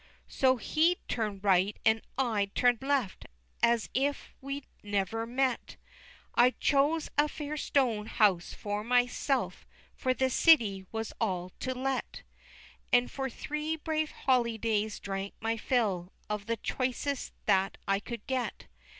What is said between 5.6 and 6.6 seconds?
And I